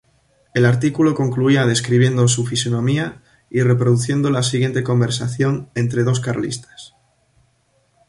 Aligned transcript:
El 0.55 0.65
artículo 0.65 1.13
concluía 1.13 1.67
describiendo 1.67 2.27
su 2.27 2.43
fisonomía 2.43 3.21
y 3.51 3.61
reproduciendo 3.61 4.31
la 4.31 4.41
siguiente 4.41 4.81
conversación 4.81 5.69
entre 5.75 6.03
dos 6.03 6.19
carlistas. 6.19 6.95